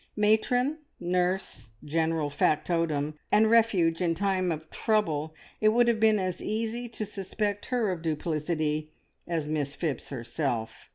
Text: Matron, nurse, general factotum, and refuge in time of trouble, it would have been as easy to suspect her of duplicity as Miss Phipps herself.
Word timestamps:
Matron, 0.15 0.79
nurse, 0.99 1.69
general 1.85 2.31
factotum, 2.31 3.19
and 3.31 3.51
refuge 3.51 4.01
in 4.01 4.15
time 4.15 4.51
of 4.51 4.67
trouble, 4.71 5.35
it 5.59 5.69
would 5.69 5.87
have 5.87 5.99
been 5.99 6.17
as 6.17 6.41
easy 6.41 6.89
to 6.89 7.05
suspect 7.05 7.67
her 7.67 7.91
of 7.91 8.01
duplicity 8.01 8.89
as 9.27 9.47
Miss 9.47 9.75
Phipps 9.75 10.09
herself. 10.09 10.89